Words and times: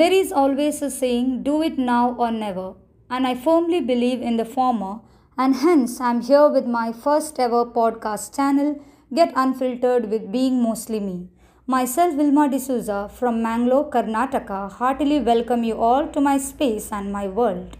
There 0.00 0.14
is 0.18 0.32
always 0.32 0.80
a 0.80 0.90
saying, 0.90 1.42
do 1.42 1.60
it 1.62 1.76
now 1.76 2.14
or 2.16 2.30
never, 2.30 2.72
and 3.10 3.26
I 3.26 3.34
firmly 3.34 3.80
believe 3.82 4.22
in 4.22 4.38
the 4.38 4.46
former, 4.46 5.00
and 5.36 5.56
hence 5.56 6.00
I'm 6.00 6.22
here 6.22 6.48
with 6.48 6.64
my 6.64 6.90
first 6.90 7.38
ever 7.38 7.66
podcast 7.66 8.34
channel, 8.34 8.82
Get 9.12 9.34
Unfiltered 9.36 10.08
with 10.08 10.32
Being 10.32 10.62
Mostly 10.62 11.00
Me. 11.00 11.28
Myself, 11.66 12.14
Vilma 12.14 12.48
D'Souza 12.48 13.10
from 13.12 13.42
Mangalore, 13.42 13.90
Karnataka, 13.90 14.72
heartily 14.72 15.20
welcome 15.20 15.64
you 15.64 15.76
all 15.78 16.08
to 16.08 16.18
my 16.18 16.38
space 16.38 16.90
and 16.90 17.12
my 17.12 17.28
world. 17.28 17.76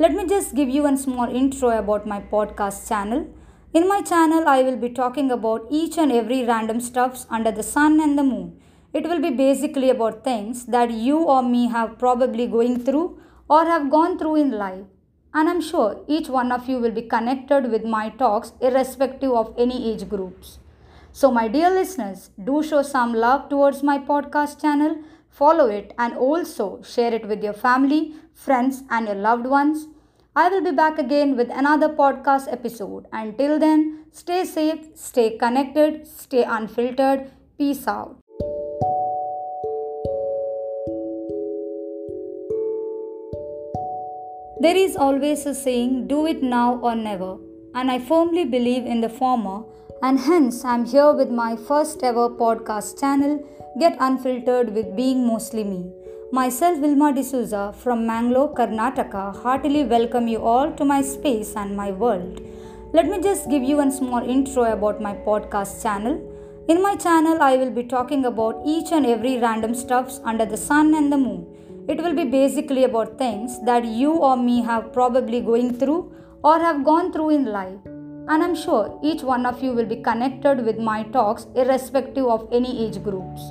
Let 0.00 0.12
me 0.12 0.26
just 0.26 0.56
give 0.56 0.68
you 0.68 0.88
a 0.88 0.96
small 0.96 1.32
intro 1.32 1.70
about 1.78 2.04
my 2.04 2.20
podcast 2.20 2.88
channel. 2.88 3.28
In 3.72 3.86
my 3.86 4.00
channel, 4.02 4.48
I 4.48 4.62
will 4.62 4.76
be 4.76 4.88
talking 4.88 5.30
about 5.30 5.68
each 5.70 5.98
and 5.98 6.10
every 6.10 6.42
random 6.44 6.80
stuffs 6.80 7.26
under 7.30 7.52
the 7.52 7.62
sun 7.62 8.00
and 8.00 8.18
the 8.18 8.24
moon 8.24 8.60
it 8.92 9.04
will 9.04 9.20
be 9.20 9.30
basically 9.30 9.90
about 9.90 10.24
things 10.24 10.66
that 10.66 10.90
you 10.90 11.18
or 11.18 11.42
me 11.42 11.68
have 11.68 11.98
probably 11.98 12.46
going 12.46 12.78
through 12.84 13.20
or 13.48 13.64
have 13.64 13.90
gone 13.90 14.18
through 14.18 14.36
in 14.36 14.50
life. 14.50 14.84
And 15.32 15.48
I'm 15.48 15.60
sure 15.60 16.00
each 16.08 16.28
one 16.28 16.50
of 16.50 16.68
you 16.68 16.78
will 16.78 16.90
be 16.90 17.02
connected 17.02 17.70
with 17.70 17.84
my 17.84 18.10
talks 18.10 18.52
irrespective 18.60 19.30
of 19.32 19.54
any 19.56 19.92
age 19.92 20.08
groups. 20.08 20.58
So, 21.12 21.30
my 21.30 21.48
dear 21.48 21.70
listeners, 21.70 22.30
do 22.42 22.62
show 22.62 22.82
some 22.82 23.14
love 23.14 23.48
towards 23.48 23.82
my 23.82 23.98
podcast 23.98 24.60
channel, 24.60 24.98
follow 25.28 25.66
it, 25.66 25.92
and 25.98 26.16
also 26.16 26.82
share 26.82 27.12
it 27.12 27.26
with 27.26 27.42
your 27.42 27.52
family, 27.52 28.14
friends, 28.32 28.82
and 28.90 29.06
your 29.06 29.16
loved 29.16 29.46
ones. 29.46 29.86
I 30.36 30.48
will 30.48 30.62
be 30.62 30.70
back 30.70 30.98
again 30.98 31.36
with 31.36 31.50
another 31.50 31.88
podcast 31.88 32.52
episode. 32.52 33.06
Until 33.12 33.58
then, 33.58 34.06
stay 34.12 34.44
safe, 34.44 34.86
stay 34.94 35.36
connected, 35.36 36.06
stay 36.06 36.44
unfiltered. 36.44 37.32
Peace 37.58 37.86
out. 37.88 38.19
There 44.64 44.76
is 44.76 44.94
always 44.94 45.46
a 45.46 45.54
saying, 45.54 46.06
do 46.06 46.26
it 46.26 46.42
now 46.42 46.80
or 46.82 46.94
never, 46.94 47.38
and 47.74 47.90
I 47.90 47.98
firmly 47.98 48.44
believe 48.44 48.84
in 48.84 49.00
the 49.00 49.08
former, 49.08 49.62
and 50.02 50.20
hence 50.20 50.66
I'm 50.66 50.84
here 50.84 51.14
with 51.14 51.30
my 51.30 51.56
first 51.56 52.02
ever 52.02 52.28
podcast 52.28 53.00
channel, 53.00 53.42
Get 53.78 53.96
Unfiltered 53.98 54.74
with 54.74 54.94
Being 54.94 55.26
Mostly 55.26 55.64
Me. 55.64 55.90
Myself, 56.30 56.78
Vilma 56.78 57.10
D'Souza 57.14 57.72
from 57.74 58.06
Mangalore, 58.06 58.52
Karnataka, 58.52 59.34
heartily 59.42 59.84
welcome 59.84 60.28
you 60.28 60.42
all 60.42 60.70
to 60.72 60.84
my 60.84 61.00
space 61.00 61.54
and 61.56 61.74
my 61.74 61.90
world. 61.90 62.42
Let 62.92 63.06
me 63.06 63.18
just 63.22 63.48
give 63.48 63.62
you 63.62 63.80
a 63.80 63.90
small 63.90 64.28
intro 64.28 64.64
about 64.64 65.00
my 65.00 65.14
podcast 65.14 65.82
channel. 65.82 66.20
In 66.68 66.82
my 66.82 66.96
channel, 66.96 67.40
I 67.40 67.56
will 67.56 67.70
be 67.70 67.84
talking 67.84 68.26
about 68.26 68.60
each 68.66 68.92
and 68.92 69.06
every 69.06 69.38
random 69.38 69.74
stuffs 69.74 70.20
under 70.22 70.44
the 70.44 70.58
sun 70.58 70.94
and 70.94 71.10
the 71.10 71.16
moon 71.16 71.46
it 71.88 72.02
will 72.02 72.14
be 72.14 72.24
basically 72.24 72.84
about 72.84 73.18
things 73.18 73.60
that 73.64 73.84
you 73.84 74.12
or 74.12 74.36
me 74.36 74.62
have 74.62 74.92
probably 74.92 75.40
going 75.40 75.78
through 75.78 76.12
or 76.42 76.58
have 76.58 76.84
gone 76.84 77.12
through 77.12 77.30
in 77.30 77.44
life. 77.46 77.80
And 78.28 78.42
I'm 78.44 78.54
sure 78.54 78.98
each 79.02 79.22
one 79.22 79.46
of 79.46 79.62
you 79.62 79.72
will 79.72 79.86
be 79.86 80.02
connected 80.02 80.64
with 80.64 80.78
my 80.78 81.02
talks 81.04 81.46
irrespective 81.54 82.26
of 82.26 82.48
any 82.52 82.86
age 82.86 83.02
groups. 83.02 83.42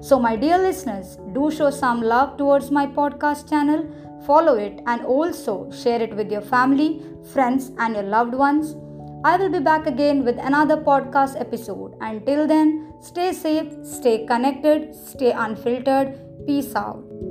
So, 0.00 0.18
my 0.18 0.36
dear 0.36 0.58
listeners, 0.58 1.18
do 1.32 1.50
show 1.50 1.70
some 1.70 2.02
love 2.02 2.36
towards 2.36 2.70
my 2.70 2.86
podcast 2.86 3.48
channel, 3.48 3.90
follow 4.26 4.54
it, 4.54 4.80
and 4.86 5.04
also 5.04 5.70
share 5.70 6.00
it 6.00 6.14
with 6.14 6.30
your 6.30 6.42
family, 6.42 7.02
friends, 7.32 7.72
and 7.78 7.94
your 7.94 8.04
loved 8.04 8.34
ones. 8.34 8.76
I 9.24 9.38
will 9.38 9.48
be 9.48 9.60
back 9.60 9.86
again 9.86 10.22
with 10.24 10.38
another 10.38 10.76
podcast 10.76 11.40
episode. 11.40 11.96
Until 12.02 12.46
then, 12.46 12.92
stay 13.00 13.32
safe, 13.32 13.72
stay 13.82 14.26
connected, 14.26 14.94
stay 14.94 15.32
unfiltered. 15.32 16.20
Peace 16.46 16.74
out. 16.74 17.23